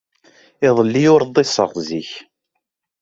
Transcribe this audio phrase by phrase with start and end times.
[0.67, 2.11] Iḍelli ur ḍḍiseɣ zik.